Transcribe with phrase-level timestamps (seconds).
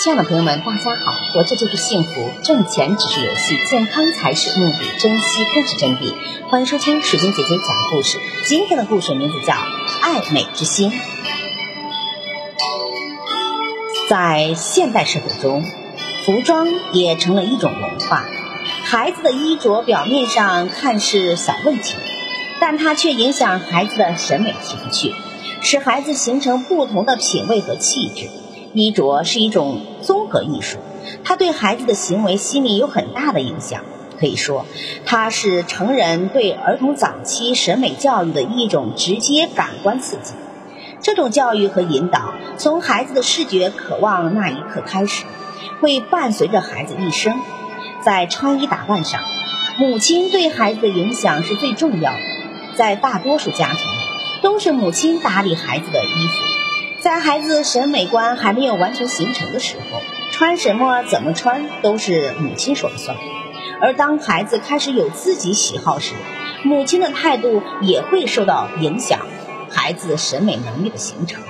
[0.00, 1.12] 亲爱的朋友们，大家好！
[1.34, 6.14] 活着就是幸福，挣钱只是游戏，健康才是目的，珍惜更是真谛。
[6.48, 8.20] 欢迎收听水晶姐姐讲故事。
[8.46, 9.54] 今天的故事名字叫
[10.00, 10.92] 《爱美之心》。
[14.08, 15.64] 在现代社会中，
[16.24, 18.24] 服装也成了一种文化。
[18.84, 21.96] 孩子的衣着表面上看似小问题，
[22.60, 25.12] 但它却影响孩子的审美情趣，
[25.60, 28.30] 使孩子形成不同的品味和气质。
[28.74, 30.78] 衣着是一种综合艺术，
[31.24, 33.82] 它对孩子的行为心理有很大的影响。
[34.20, 34.66] 可以说，
[35.06, 40.32] 它是成人对儿童早期审美教育的一种直接感官刺激。
[41.00, 45.24] 这种教育和引导，从孩子的视觉渴望那一刻开始，
[45.80, 47.40] 会伴随着孩子一生。
[48.02, 49.20] 在穿衣打扮上，
[49.78, 52.18] 母亲对孩子的影响是最重要的。
[52.74, 53.78] 在大多数家庭，
[54.42, 56.57] 都是母亲打理孩子的衣服。
[57.00, 60.00] 在孩子审美观还没有完全形成的时候，
[60.32, 63.16] 穿什么、怎么穿都是母亲说了算。
[63.80, 66.14] 而当孩子开始有自己喜好时，
[66.64, 69.20] 母亲的态度也会受到影响，
[69.70, 71.40] 孩子审美能力的形成。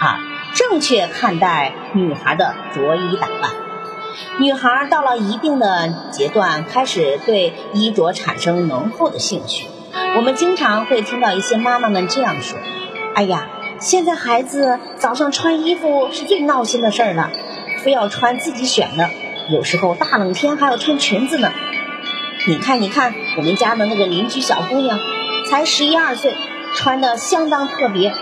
[0.00, 0.16] 二、
[0.54, 3.50] 正确看待女孩的着衣打扮。
[4.38, 9.66] 女孩到了一定的阶段，开始对衣着产生浓厚的兴趣。
[10.16, 12.56] 我们经常会听到一些妈妈们这样说
[13.16, 13.48] ：“哎呀。”
[13.80, 17.30] 现在孩子早上穿衣服是最闹心的事儿了，
[17.84, 19.08] 非要穿自己选的，
[19.50, 21.52] 有时候大冷天还要穿裙子呢。
[22.48, 24.98] 你看，你看，我们家的那个邻居小姑娘，
[25.48, 26.34] 才十一二岁，
[26.74, 28.12] 穿的相当特别，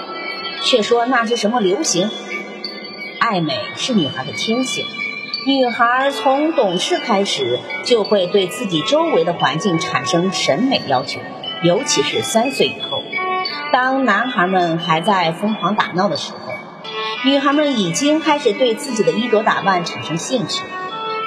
[0.63, 2.11] 却说那是什么流行。
[3.19, 4.85] 爱美是女孩的天性，
[5.47, 11.21] 女孩从懂事开始就会对自己周围的环境产生审美要求，
[11.63, 12.96] 尤其是三岁以后。
[13.73, 16.39] 当男孩们还在疯狂打闹的时候，
[17.25, 20.63] 女孩们已经开始对自己的衣着打扮产生兴趣。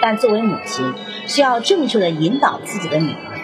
[0.02, 0.94] 但作为母亲，
[1.28, 3.40] 需要正确的引导自己的女儿。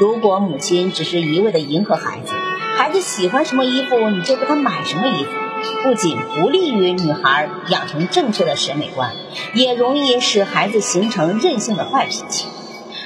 [0.00, 2.34] 如果母亲只是一味的迎合孩子，
[2.76, 5.30] 孩子喜欢什么衣服你就给他买什么衣服，
[5.84, 9.12] 不仅不利于女孩养成正确的审美观，
[9.54, 12.48] 也容易使孩子形成任性的坏脾气。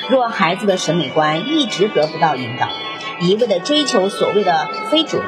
[0.08, 2.66] 若孩子的审美观一直得不到引导，
[3.20, 5.26] 一味的追求所谓的非主流，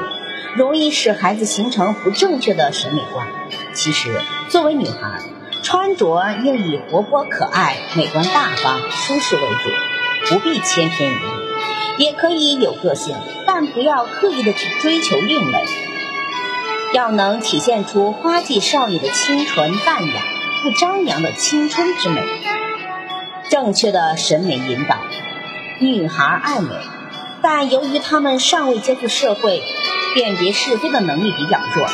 [0.56, 3.26] 容易使孩子形成不正确的审美观。
[3.75, 5.20] 其实，作为女孩，
[5.62, 11.20] 穿着应以活泼可爱、美观大方、舒适为主，不必千篇一律，
[11.98, 13.14] 也可以有个性，
[13.47, 15.59] 但不要刻意的去追求另类。
[16.94, 20.22] 要能体现出花季少女的清纯淡雅、
[20.62, 22.22] 不张扬的青春之美。
[23.50, 24.97] 正确的审美引导，
[25.78, 26.70] 女孩爱美。
[27.42, 29.62] 但由于他们尚未接触社会，
[30.14, 31.88] 辨别是非的能力比较弱，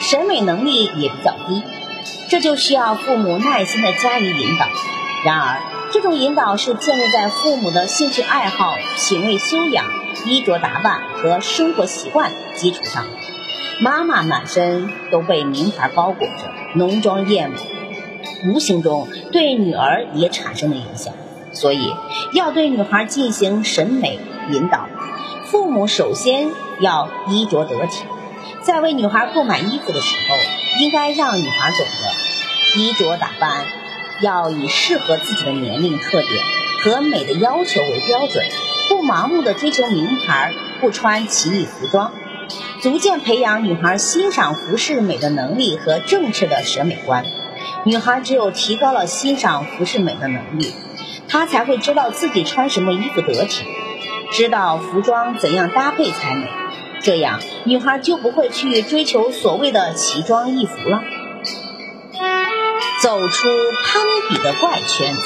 [0.00, 1.62] 审美能力也比较低，
[2.28, 4.66] 这就需要父母耐心的加以引导。
[5.24, 5.60] 然而，
[5.92, 9.84] 这种引导是建立在父母的兴趣爱好、品味修养、
[10.26, 13.06] 衣着打扮和生活习惯基础上。
[13.80, 17.58] 妈妈满身都被名牌包裹着，浓妆艳抹，
[18.52, 21.14] 无形中对女儿也产生了影响。
[21.52, 21.94] 所以，
[22.32, 24.20] 要对女孩进行审美。
[24.50, 24.88] 引导
[25.46, 26.50] 父母首先
[26.80, 28.04] 要衣着得体，
[28.62, 30.36] 在为女孩购买衣服的时候，
[30.80, 33.66] 应该让女孩懂得衣着打扮
[34.22, 36.44] 要以适合自己的年龄特点
[36.82, 38.44] 和美的要求为标准，
[38.88, 42.12] 不盲目的追求名牌，不穿奇异服装，
[42.82, 47.24] 逐渐培养女孩欣赏服饰美的能力和正确的审美观。
[47.84, 50.74] 女孩只有提高了欣赏服饰美的能力，
[51.28, 53.64] 她才会知道自己穿什么衣服得体。
[54.32, 56.48] 知道服装怎样搭配才美，
[57.02, 61.02] 这样女孩就不会去追求所谓的奇装异服了。
[63.02, 65.22] 走出攀比的怪圈子。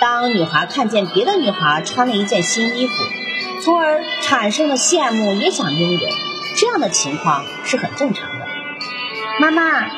[0.00, 2.94] 当女孩看见别的女孩穿了一件新衣服，
[3.62, 6.08] 从而产生了羡慕，也想拥有，
[6.56, 8.46] 这样的情况是很正常的。
[9.40, 9.88] 妈妈，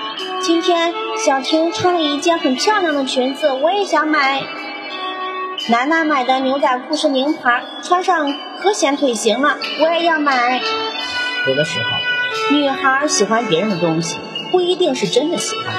[0.41, 4.43] 今天小婷穿了一件很漂亮的裙子，我也想买。
[5.69, 10.61] 楠楠买的牛仔裤是名牌，穿上可显腿型了，我也要买。
[11.49, 14.17] 有的时候，女孩喜欢别人的东西，
[14.53, 15.75] 不一定是真的喜欢，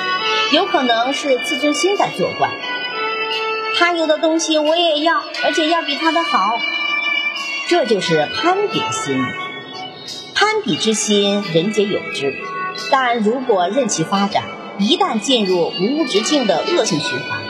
[0.51, 2.49] 有可能是自尊心在作怪。
[3.79, 6.57] 他有的东西我也要，而且要比他的好，
[7.67, 9.23] 这就是攀比心。
[10.35, 12.35] 攀比之心，人皆有之，
[12.91, 14.43] 但如果任其发展，
[14.79, 17.46] 一旦进入无止境的恶性循环。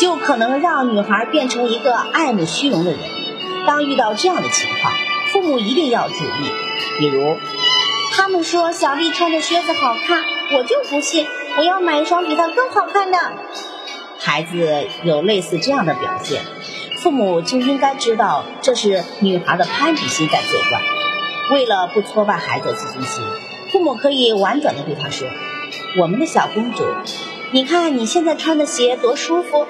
[0.00, 3.00] 就可能让女孩变成一个爱慕虚荣的人。
[3.66, 4.94] 当遇到这样的情况，
[5.30, 6.50] 父母一定要注意。
[6.98, 7.36] 比如，
[8.12, 10.24] 他们说小丽穿的靴子好看，
[10.54, 11.26] 我就不信，
[11.58, 13.18] 我要买一双比她更好看的。
[14.18, 16.42] 孩子有类似这样的表现，
[17.02, 20.80] 父母就应该知道这是女孩的攀比心在作怪。
[21.50, 23.22] 为了不挫败孩子的自尊心，
[23.70, 25.28] 父母可以婉转地对他说
[26.00, 26.84] ：“我们的小公主，
[27.50, 29.66] 你看你现在穿的鞋多舒服，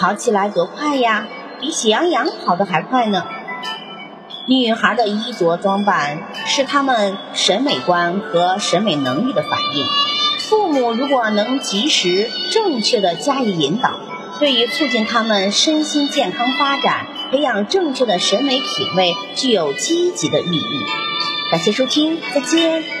[0.00, 1.26] 跑起来多快呀，
[1.60, 3.26] 比喜羊羊跑得还快呢。”
[4.48, 9.86] 女孩的衣着装扮是她们审美观和审美能力的反应。
[10.38, 14.00] 父母如果能及时、正确的加以引导，
[14.40, 20.84] 对于促进他们身心健康发展、培养正确的审美品味，具有积极的意义。
[21.50, 22.99] 感谢收听，再见。